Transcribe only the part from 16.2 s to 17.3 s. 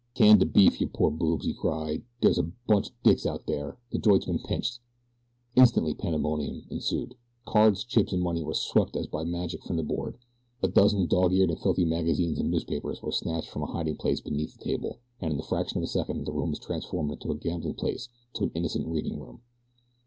the room was transformed from